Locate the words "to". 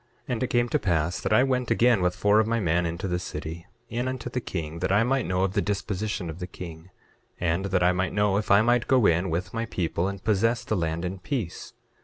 0.69-0.79